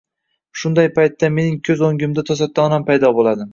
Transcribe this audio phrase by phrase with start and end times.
[0.61, 3.49] Shunday paytda mening ko‘z o‘ngimda to‘satdan onam paydo bo‘ladi.